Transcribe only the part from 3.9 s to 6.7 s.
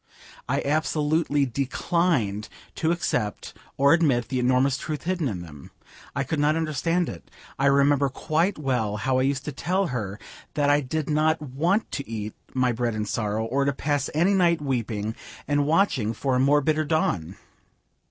admit the enormous truth hidden in them. I could not